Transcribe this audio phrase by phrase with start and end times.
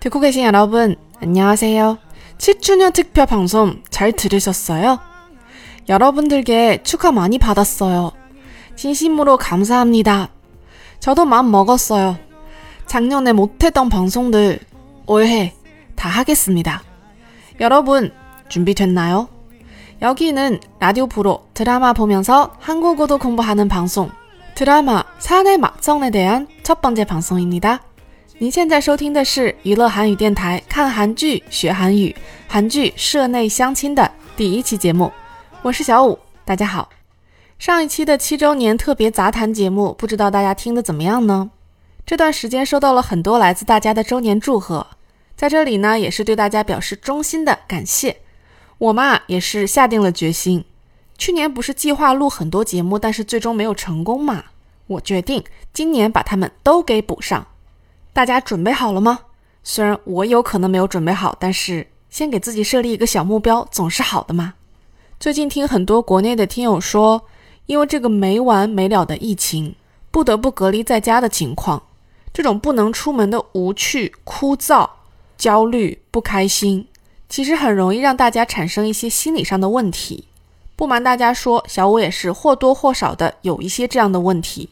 [0.00, 1.98] 듣고 계신 여러분, 안녕하세요.
[2.36, 5.00] 7주년 특별 방송 잘 들으셨어요?
[5.88, 8.12] 여러분들께 축하 많이 받았어요.
[8.76, 10.28] 진심으로 감사합니다.
[11.00, 12.18] 저도 마음 먹었어요.
[12.86, 14.58] 작년에 못했던 방송들
[15.06, 15.54] 올해
[15.94, 16.82] 다 하겠습니다.
[17.60, 18.12] 여러분,
[18.50, 19.28] 준비됐나요?
[20.02, 24.10] 여기는 라디오 프로 드라마 보면서 한국어도 공부하는 방송
[24.55, 27.79] 드라마 산의 막정에 대한 첫 번째 방송입니다.
[28.39, 32.15] 您现在收听的是娱乐韩语电台，看韩剧学韩语，
[32.47, 35.11] 韩剧社内相亲的第一期节目，
[35.61, 36.89] 我是小五，大家好。
[37.57, 41.51] 上一期的七周年特别杂谈节目，不知道大家听的怎么样呢？
[42.05, 44.87] 这段时间收到了很多来自大家的周年祝贺，
[45.35, 48.17] 在这里呢，也是对大家表示衷心的感谢。
[48.77, 50.63] 我嘛也是下定了决心，
[51.16, 54.44] 去年不是计划录很多节目，但是最终没有成功嘛，
[54.86, 57.46] 我决定今年把他们都给补上。
[58.12, 59.20] 大家准备好了吗？
[59.62, 64.54] 虽然我有可能没有准备好，但是先给自己设立一个小目标总是好的嘛。
[65.18, 67.24] 最近听很多国内的听友说，
[67.66, 69.74] 因为这个没完没了的疫情，
[70.10, 71.84] 不得不隔离在家的情况，
[72.32, 74.90] 这种不能出门的无趣、枯燥、
[75.38, 76.88] 焦虑、不开心，
[77.28, 80.28] 其实很容易让大家产生一些心理上的问题。
[80.76, 84.70] 不瞒大家说，小五也是或多或少的有一些这样的问题。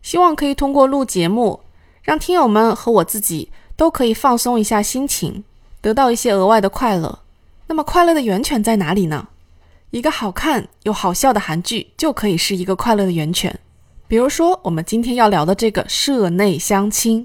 [0.00, 1.60] 希望可以通过录节目。
[2.02, 5.44] 让听友们和我自己都可以放松一下心情，
[5.80, 7.20] 得到一些额外的快乐。
[7.68, 9.28] 那么，快乐的源泉在哪里呢？
[9.90, 13.56] 一个好看又好笑的韩剧就可以是一个快乐的源泉。
[14.08, 17.24] 比如说，我们今天要聊的这个社内相亲。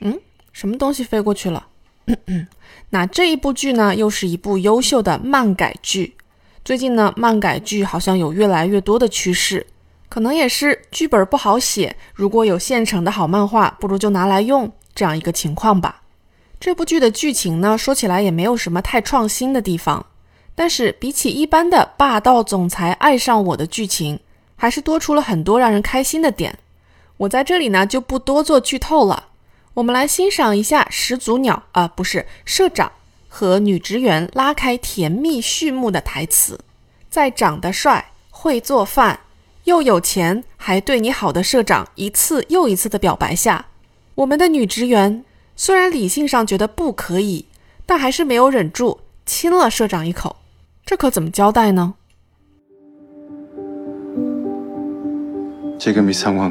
[0.00, 0.20] 嗯，
[0.52, 1.66] 什么东西飞过去了？
[2.90, 6.16] 那这一部剧呢，又是一部优秀的漫改剧。
[6.64, 9.66] 最近呢，漫改剧好像有越来越多的趋势。
[10.08, 16.02] 可能也是剧本不好写，如果有现成的好漫画，不如就拿来用这样一个情况吧。
[16.60, 20.06] 这部剧的剧情呢，说起来也没有什么太创新的地方，
[20.54, 24.18] 但是比起一般的霸道总裁爱上我的剧情，
[24.54, 26.56] 还是多出了很多让人开心的点。
[27.18, 29.30] 我在这里呢就不多做剧透了，
[29.76, 32.90] 我们来欣赏一下始祖鸟啊不是社长
[33.28, 36.58] 和女职员拉开甜蜜序幕的台词。
[37.10, 39.20] 在长得帅会做饭
[39.64, 43.66] 又有钱还对你好的社长一次又一次的表白下。
[44.14, 45.22] 我们的女职员
[45.54, 47.44] 虽然理性上觉得不可以
[47.84, 50.36] 但还是没有忍住亲了社长一口。
[50.86, 51.92] 这可怎么交代呢？
[55.78, 56.50] 这个没上完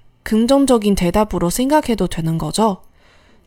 [0.22, 2.78] 긍정적인대답으로생각해도되는거죠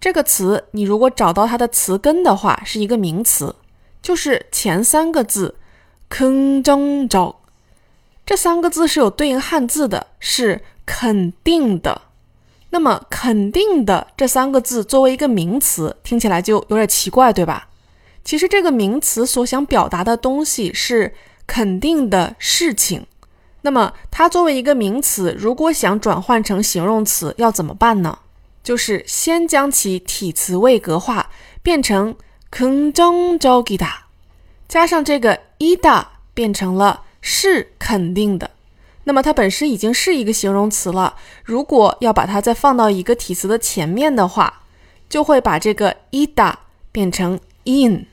[0.00, 3.54] 这个词你如果找到它的词根的话，是一个名词，
[4.02, 5.54] 就是前三个字
[6.08, 7.36] 긍정 적，
[8.24, 12.02] 这三个字是有对应汉字的，是肯定的。
[12.70, 17.68] 那么肯定的这三个字作为一个名词，听起来就有点奇怪，对吧？
[18.24, 21.14] 其实这个名词所想表达的东西是
[21.46, 23.06] 肯定的事情。
[23.62, 28.18] 那么它作为一个名词，如果想转换成形容词，要怎么办呢？
[28.62, 31.30] 就是先将其体词位格化，
[31.62, 32.16] 变成
[32.50, 33.88] 긍정적이 다，
[34.69, 36.05] 加上这个 ida
[36.35, 38.51] 变成了是肯定的。
[39.05, 41.15] 那么它本身已经是一个形容词了。
[41.43, 44.61] 如果要把它再放到一个体词的前面的话，
[45.09, 46.53] 就会把这个 ida
[46.91, 48.05] 变成 in。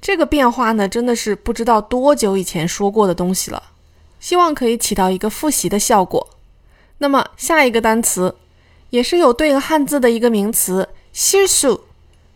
[0.00, 3.64] 这个变化呢，真的是不知道多久以前说过的东西了。
[4.20, 6.28] 希望可以起到一个复习的效果。
[6.98, 8.36] 那么下一个单词，
[8.90, 11.80] 也是有对应汉字的一个名词，失数，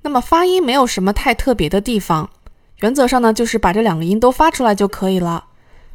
[0.03, 2.31] 那么发音没有什么太特别的地方。
[2.79, 5.45] 原则上呢，就是把这两个音都发出来就可以了。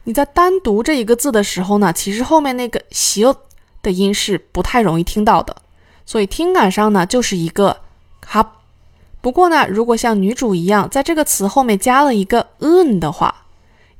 [0.05, 3.37] 你在单读这一个字的时候呢，其实后面那个“修”
[3.83, 5.55] 的音是不太容易听到的，
[6.07, 7.81] 所以听感上呢就是一个
[8.21, 8.57] “卡”。
[9.21, 13.45] 不过呢，如果像女主一样，在这个词后面加了一个 “un” 的话，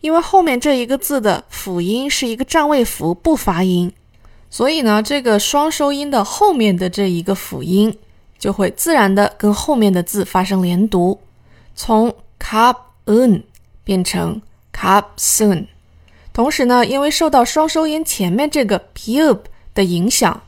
[0.01, 3.93] 因为后面这一个字的辅音是一个占位符，不发音，
[4.49, 7.95] 所以呢，这个双收音的后面的这一个辅音
[8.39, 11.21] 就会自然的跟后面的字发生连读，
[11.75, 13.43] 从 “kap un”
[13.85, 14.41] 变成
[14.73, 15.67] “cap soon”。
[16.33, 19.41] 同时呢，因为受到双收音前面这个 “pub”
[19.75, 20.43] 的影响，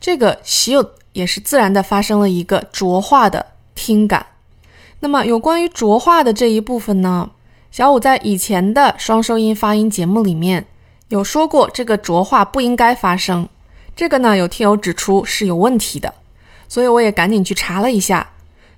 [0.00, 4.26] 这个 “shield” 也是自然的发生了一个浊化的听感。
[5.00, 7.30] 那么有关于浊化的这一部分呢？
[7.70, 10.66] 小五在以前的双收音发音节目里面
[11.08, 13.48] 有说过，这个浊化不应该发生。
[13.94, 16.14] 这个呢，有听友指出是有问题的，
[16.68, 18.30] 所以我也赶紧去查了一下，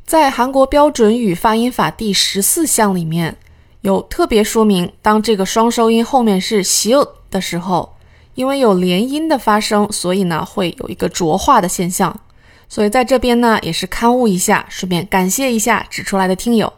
[0.04, 3.36] 在韩国标准语发音法第十四项里面
[3.82, 7.96] 有特别说明，当这个双收音后面是 “xiu” 的时候，
[8.34, 12.20] 因为有连音的发生，所以呢会有一个浊化的现象。
[12.68, 16.72] 所以在这边呢也是刊物一下，顺便感谢一下指出来的听友。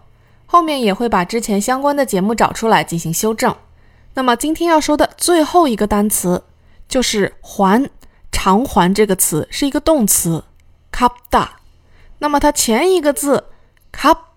[0.47, 3.55] 后面也会把之前相关的节目找出来进行修正。
[4.15, 6.45] 那么今天要说的最后一个单词
[6.89, 7.89] 就是“环”，
[8.31, 10.45] 偿还这个词是一个动词
[10.93, 11.49] ，kapda。
[12.19, 13.45] 那么它前一个字
[13.93, 14.17] “kap”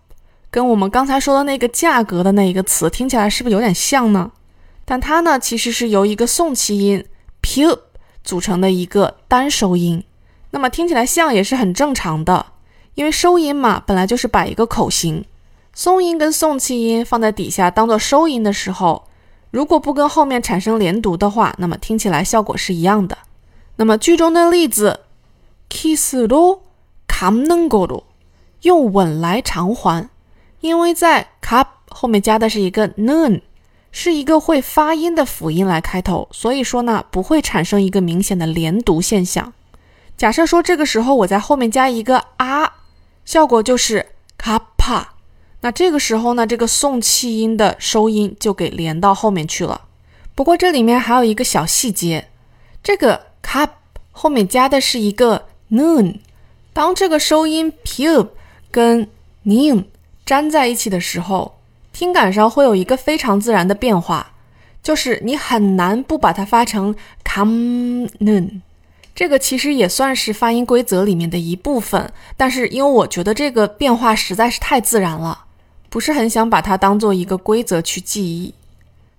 [0.55, 4.33] 跟我们刚才说的那个价格的那一个词听起来是不是有点像呢？
[4.85, 7.05] 但它呢其实是由一个送气音
[7.41, 7.79] “pu”
[8.25, 10.03] 组成的一个单收音。
[10.51, 12.47] 那么听起来像也是很正常的，
[12.95, 15.25] 因为收音嘛本来就是摆一个口型。
[15.73, 19.05] 松音跟送气音放在底下当做收音的时候，
[19.53, 23.17] 如果不跟后面产生连读的话，那么听起来效果是一样的。
[23.77, 25.01] 那么句中的例子，
[25.71, 26.63] kiss로
[27.07, 28.03] 감는 거로，
[28.63, 30.11] 用吻来偿还，
[30.62, 33.42] 因为在 cup 后面加的是一个 noon，
[33.92, 39.54] 是一个会发音的辅音来开头，所以说呢不会产生一个明显的连读现象。
[40.18, 42.74] 假设说这个时候我在后面加一个啊，
[43.26, 44.06] 效果就是
[44.38, 45.06] kappa。
[45.62, 49.82] 那这个时候呢，这个送气音的收音就给连到后面去了。
[50.36, 52.28] 不过这里面还有一个小细节，
[52.84, 53.70] 这个 cup
[54.12, 56.20] 后面加的是一个 noon，
[56.72, 58.28] 当这个收音 pub
[58.70, 59.10] 跟
[59.46, 59.86] nim
[60.26, 61.56] 粘在一起的时候，
[61.94, 64.34] 听感上会有一个非常自然的变化，
[64.82, 68.62] 就是你很难不把它发成 come noon。
[69.14, 75.46] 这个其实也算是发音规则里面的一部分，但是因为我觉得这个变化实在是太自然了。
[75.90, 78.54] 不是很想把它当做一个规则去记忆。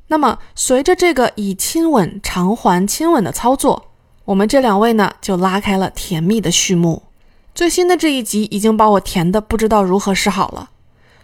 [0.09, 3.87] 那么，随着这个以亲吻偿还亲吻的操作，
[4.27, 7.05] 我们这两位呢就拉开了甜蜜的序幕。
[7.55, 10.69] 最新的这一集已经把我甜的不知道如何是好了。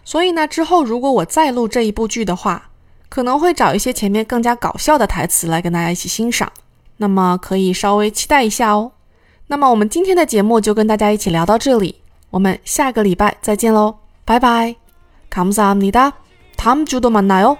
[0.04, 2.70] 所以呢，之后如果我再录这一部剧的话，
[3.08, 6.50] 可能会找一些前面更加搞笑的台词来跟大家一起欣赏。
[6.96, 8.92] 那么可以稍微期待一下哦。
[9.46, 11.96] 那么我们今天的节目就跟大家一起聊到这里，
[12.30, 14.76] 我们下个礼拜再见喽，拜拜。
[15.30, 16.12] 감사합니다.
[16.56, 17.58] 다음 주도 만나요.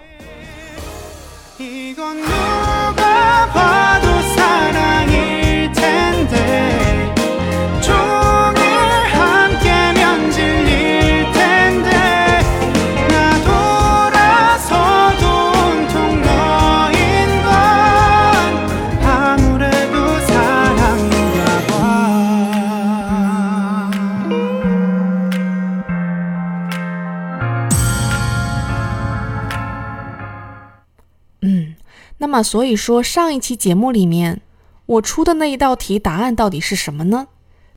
[32.33, 34.41] 那么所以说上一期节目里面
[34.87, 37.29] 我出的那一道题答案到底是什么呢？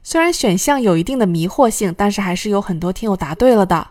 [0.01, 3.89] 虽然选项有一定的迷惑性，但是还是有很多听友答对了的。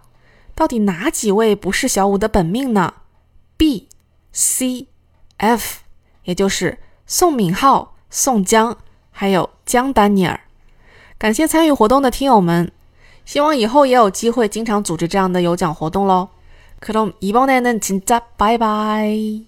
[0.54, 2.94] 到底哪几位不是小五的本命呢？
[3.56, 5.82] B、C、F，
[6.24, 8.76] 也就是宋敏浩、宋江，
[9.10, 10.40] 还有江丹尼尔。
[11.16, 12.72] 感谢参与活动的听友们，
[13.24, 16.30] 希望以后也有机会经常组织这样的有奖活动喽。
[16.80, 19.44] 그럼이번에는진짜바이바이